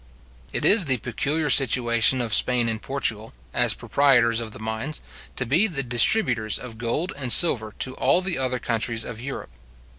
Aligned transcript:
It 0.51 0.65
is 0.65 0.85
the 0.85 0.97
peculiar 0.97 1.51
situation 1.51 2.21
of 2.21 2.33
Spain 2.33 2.67
and 2.67 2.81
Portugal, 2.81 3.35
as 3.53 3.75
proprietors 3.75 4.39
of 4.39 4.51
the 4.51 4.57
mines, 4.57 4.99
to 5.35 5.45
be 5.45 5.67
the 5.67 5.83
distributers 5.83 6.57
of 6.57 6.79
gold 6.79 7.13
and 7.15 7.31
silver 7.31 7.75
to 7.77 7.93
all 7.97 8.19
the 8.21 8.35
other 8.39 8.57
countries 8.57 9.03
of 9.03 9.21
Europe. 9.21 9.51